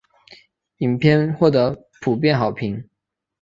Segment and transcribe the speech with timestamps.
[0.79, 2.83] 影片获得普遍好评。